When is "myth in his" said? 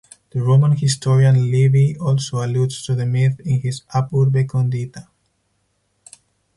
3.05-3.83